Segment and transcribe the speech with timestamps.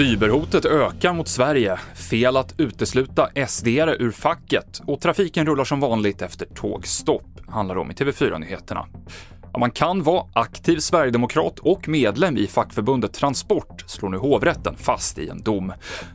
[0.00, 1.76] Cyberhotet ökar mot Sverige,
[2.10, 7.90] fel att utesluta sd ur facket och trafiken rullar som vanligt efter tågstopp, handlar om
[7.90, 8.86] i TV4-nyheterna.
[9.58, 15.28] Man kan vara aktiv sverigedemokrat och medlem i fackförbundet Transport, slår nu hovrätten fast i
[15.28, 15.72] en dom.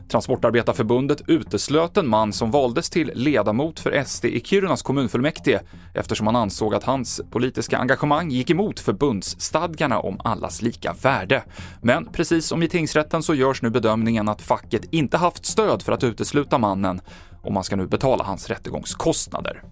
[0.08, 5.60] Transportarbetarförbundet uteslöt en man som valdes till ledamot för SD i Kirunas kommunfullmäktige
[5.94, 11.44] eftersom han ansåg att hans politiska engagemang gick emot förbundsstadgarna om allas lika värde.
[11.82, 15.92] Men precis som i tingsrätten så görs nu bedömningen att facket inte haft stöd för
[15.92, 17.00] att utesluta mannen
[17.42, 19.62] och man ska nu betala hans rättegångskostnader.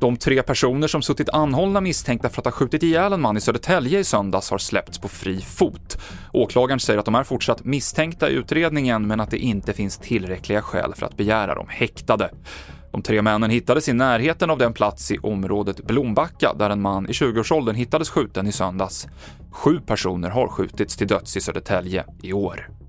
[0.00, 3.40] De tre personer som suttit anhållna misstänkta för att ha skjutit ihjäl en man i
[3.40, 5.98] Södertälje i söndags har släppts på fri fot.
[6.32, 10.62] Åklagaren säger att de är fortsatt misstänkta i utredningen men att det inte finns tillräckliga
[10.62, 12.30] skäl för att begära dem häktade.
[12.92, 17.08] De tre männen hittades i närheten av den plats i området Blombacka där en man
[17.08, 19.08] i 20-årsåldern hittades skjuten i söndags.
[19.50, 22.79] Sju personer har skjutits till döds i Södertälje i år.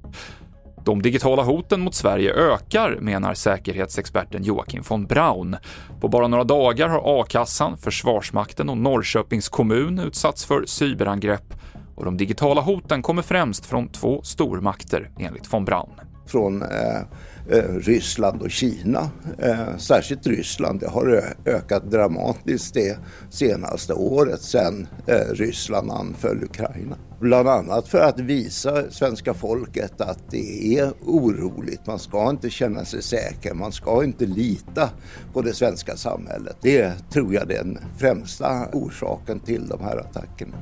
[0.86, 5.56] De digitala hoten mot Sverige ökar, menar säkerhetsexperten Joakim von Braun.
[6.00, 11.54] På bara några dagar har a-kassan, Försvarsmakten och Norrköpings kommun utsatts för cyberangrepp
[11.96, 16.11] och de digitala hoten kommer främst från två stormakter, enligt von Braun.
[16.26, 17.02] Från eh,
[17.50, 20.80] eh, Ryssland och Kina, eh, särskilt Ryssland.
[20.80, 22.98] Det har ökat dramatiskt det
[23.30, 26.98] senaste året sedan eh, Ryssland anföll Ukraina.
[27.20, 31.88] Bland annat för att visa svenska folket att det är oroligt.
[31.88, 33.54] Man ska inte känna sig säker.
[33.54, 34.90] Man ska inte lita
[35.34, 36.58] på det svenska samhället.
[36.62, 40.58] Det tror jag är den främsta orsaken till de här attackerna.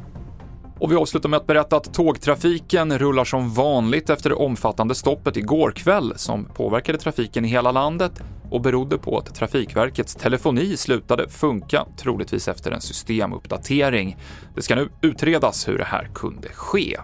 [0.79, 5.37] Och vi avslutar med att berätta att tågtrafiken rullar som vanligt efter det omfattande stoppet
[5.37, 8.11] igår kväll som påverkade trafiken i hela landet
[8.51, 14.17] och berodde på att Trafikverkets telefoni slutade funka, troligtvis efter en systemuppdatering.
[14.55, 16.97] Det ska nu utredas hur det här kunde ske.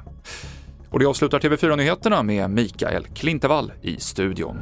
[0.90, 4.58] Och det avslutar TV4-nyheterna med Mikael Klintevall i studion.